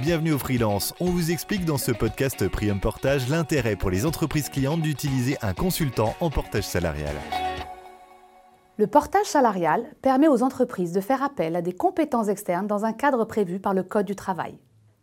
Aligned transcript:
Bienvenue 0.00 0.32
au 0.32 0.38
freelance. 0.38 0.94
On 0.98 1.10
vous 1.10 1.30
explique 1.30 1.66
dans 1.66 1.76
ce 1.76 1.92
podcast 1.92 2.48
Prium 2.48 2.80
Portage 2.80 3.28
l'intérêt 3.28 3.76
pour 3.76 3.90
les 3.90 4.06
entreprises 4.06 4.48
clientes 4.48 4.80
d'utiliser 4.80 5.36
un 5.42 5.52
consultant 5.52 6.14
en 6.20 6.30
portage 6.30 6.64
salarial. 6.64 7.14
Le 8.78 8.86
portage 8.86 9.26
salarial 9.26 9.84
permet 10.00 10.26
aux 10.26 10.42
entreprises 10.42 10.92
de 10.92 11.02
faire 11.02 11.22
appel 11.22 11.54
à 11.54 11.60
des 11.60 11.74
compétences 11.74 12.28
externes 12.28 12.66
dans 12.66 12.86
un 12.86 12.94
cadre 12.94 13.26
prévu 13.26 13.60
par 13.60 13.74
le 13.74 13.82
Code 13.82 14.06
du 14.06 14.16
travail. 14.16 14.56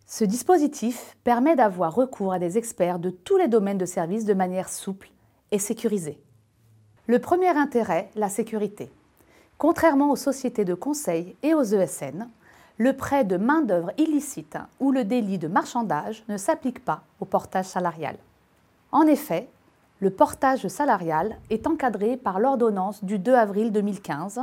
Ce 0.07 0.23
dispositif 0.23 1.15
permet 1.23 1.55
d'avoir 1.55 1.93
recours 1.93 2.33
à 2.33 2.39
des 2.39 2.57
experts 2.57 2.97
de 2.97 3.11
tous 3.11 3.37
les 3.37 3.47
domaines 3.47 3.77
de 3.77 3.85
service 3.85 4.25
de 4.25 4.33
manière 4.33 4.67
souple 4.67 5.11
et 5.51 5.59
sécurisée. 5.59 6.19
Le 7.05 7.19
premier 7.19 7.49
intérêt, 7.49 8.09
la 8.15 8.29
sécurité. 8.29 8.89
Contrairement 9.59 10.09
aux 10.09 10.15
sociétés 10.15 10.65
de 10.65 10.73
conseil 10.73 11.35
et 11.43 11.53
aux 11.53 11.63
ESN, 11.63 12.27
le 12.79 12.93
prêt 12.93 13.23
de 13.23 13.37
main-d'œuvre 13.37 13.91
illicite 13.97 14.57
ou 14.79 14.91
le 14.91 15.03
délit 15.03 15.39
de 15.39 15.47
marchandage 15.47 16.23
ne 16.29 16.37
s'applique 16.37 16.83
pas 16.85 17.01
au 17.19 17.25
portage 17.25 17.65
salarial. 17.65 18.15
En 18.91 19.07
effet, 19.07 19.49
le 19.99 20.11
portage 20.11 20.67
salarial 20.67 21.37
est 21.49 21.65
encadré 21.65 22.17
par 22.17 22.39
l'ordonnance 22.39 23.03
du 23.03 23.17
2 23.17 23.33
avril 23.33 23.71
2015 23.71 24.41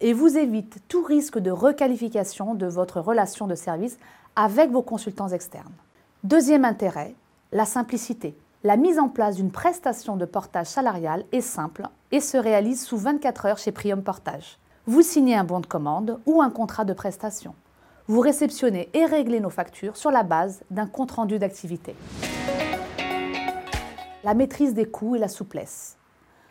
et 0.00 0.12
vous 0.12 0.36
évite 0.36 0.78
tout 0.86 1.02
risque 1.02 1.38
de 1.38 1.50
requalification 1.50 2.54
de 2.54 2.66
votre 2.66 3.00
relation 3.00 3.48
de 3.48 3.56
service 3.56 3.98
avec 4.36 4.70
vos 4.70 4.82
consultants 4.82 5.28
externes. 5.28 5.72
Deuxième 6.22 6.64
intérêt, 6.64 7.16
la 7.50 7.66
simplicité. 7.66 8.36
La 8.62 8.76
mise 8.76 9.00
en 9.00 9.08
place 9.08 9.34
d'une 9.34 9.50
prestation 9.50 10.16
de 10.16 10.24
portage 10.24 10.68
salarial 10.68 11.24
est 11.32 11.40
simple 11.40 11.88
et 12.12 12.20
se 12.20 12.36
réalise 12.36 12.84
sous 12.84 12.96
24 12.96 13.46
heures 13.46 13.58
chez 13.58 13.72
Prium 13.72 14.04
Portage. 14.04 14.58
Vous 14.86 15.02
signez 15.02 15.34
un 15.34 15.42
bon 15.42 15.58
de 15.58 15.66
commande 15.66 16.20
ou 16.26 16.42
un 16.42 16.50
contrat 16.50 16.84
de 16.84 16.92
prestation 16.92 17.56
vous 18.08 18.20
réceptionnez 18.20 18.88
et 18.94 19.04
réglez 19.04 19.40
nos 19.40 19.50
factures 19.50 19.96
sur 19.96 20.10
la 20.10 20.22
base 20.22 20.62
d'un 20.70 20.86
compte-rendu 20.86 21.38
d'activité. 21.38 21.94
La 24.24 24.34
maîtrise 24.34 24.74
des 24.74 24.86
coûts 24.86 25.16
et 25.16 25.18
la 25.18 25.28
souplesse. 25.28 25.96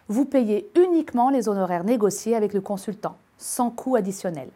Vous 0.08 0.26
payez 0.26 0.70
uniquement 0.78 1.30
les 1.30 1.48
honoraires 1.48 1.84
négociés 1.84 2.36
avec 2.36 2.54
le 2.54 2.62
consultant, 2.62 3.18
sans 3.38 3.70
coût 3.70 3.96
additionnel. 3.96 4.50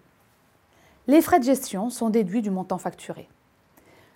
Les 1.08 1.22
frais 1.22 1.40
de 1.40 1.46
gestion 1.46 1.90
sont 1.90 2.10
déduits 2.10 2.42
du 2.42 2.50
montant 2.50 2.78
facturé. 2.78 3.30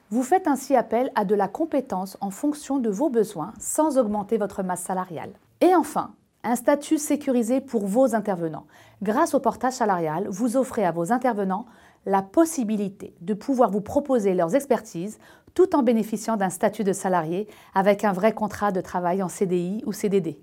Vous 0.10 0.24
faites 0.24 0.48
ainsi 0.48 0.76
appel 0.76 1.12
à 1.14 1.24
de 1.24 1.36
la 1.36 1.48
compétence 1.48 2.18
en 2.20 2.32
fonction 2.32 2.80
de 2.80 2.90
vos 2.90 3.10
besoins 3.10 3.54
sans 3.60 3.98
augmenter 3.98 4.38
votre 4.38 4.64
masse 4.64 4.82
salariale. 4.82 5.32
Et 5.62 5.76
enfin, 5.76 6.12
un 6.44 6.56
statut 6.56 6.98
sécurisé 6.98 7.62
pour 7.62 7.86
vos 7.86 8.16
intervenants. 8.16 8.66
Grâce 9.02 9.34
au 9.34 9.40
portage 9.40 9.74
salarial, 9.74 10.28
vous 10.30 10.58
offrez 10.58 10.86
à 10.86 10.92
vos 10.92 11.12
intervenants 11.12 11.66
la 12.06 12.22
possibilité 12.22 13.14
de 13.22 13.34
pouvoir 13.34 13.70
vous 13.70 13.82
proposer 13.82 14.34
leurs 14.34 14.56
expertises 14.56 15.20
tout 15.54 15.76
en 15.76 15.84
bénéficiant 15.84 16.38
d'un 16.38 16.50
statut 16.50 16.84
de 16.84 16.94
salarié 16.94 17.48
avec 17.74 18.04
un 18.04 18.14
vrai 18.14 18.34
contrat 18.34 18.72
de 18.72 18.82
travail 18.82 19.22
en 19.22 19.30
CDI 19.30 19.84
ou 19.86 19.92
CDD. 19.92 20.40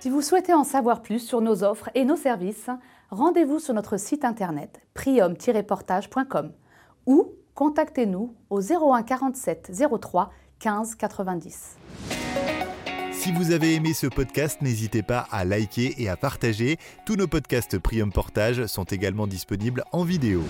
Si 0.00 0.10
vous 0.10 0.22
souhaitez 0.22 0.54
en 0.54 0.62
savoir 0.62 1.02
plus 1.02 1.18
sur 1.18 1.40
nos 1.40 1.64
offres 1.64 1.90
et 1.96 2.04
nos 2.04 2.14
services, 2.14 2.70
rendez-vous 3.10 3.58
sur 3.58 3.74
notre 3.74 3.96
site 3.96 4.24
internet 4.24 4.80
prium-portage.com 4.94 6.52
ou 7.06 7.32
contactez-nous 7.54 8.34
au 8.50 8.60
01 8.60 9.02
47 9.02 9.72
03 10.00 10.30
15 10.60 10.94
90. 10.94 11.76
Si 13.26 13.32
vous 13.32 13.50
avez 13.50 13.74
aimé 13.74 13.92
ce 13.92 14.06
podcast, 14.06 14.62
n'hésitez 14.62 15.02
pas 15.02 15.26
à 15.32 15.44
liker 15.44 16.00
et 16.00 16.08
à 16.08 16.16
partager. 16.16 16.78
Tous 17.04 17.16
nos 17.16 17.26
podcasts 17.26 17.76
Prium 17.76 18.12
Portage 18.12 18.66
sont 18.66 18.84
également 18.84 19.26
disponibles 19.26 19.82
en 19.90 20.04
vidéo. 20.04 20.44